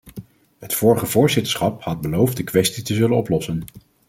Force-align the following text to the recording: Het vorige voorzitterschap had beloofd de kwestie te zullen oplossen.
Het 0.59 0.73
vorige 0.73 1.05
voorzitterschap 1.05 1.83
had 1.83 2.01
beloofd 2.01 2.37
de 2.37 2.43
kwestie 2.43 2.83
te 2.83 2.93
zullen 2.93 3.17
oplossen. 3.17 3.63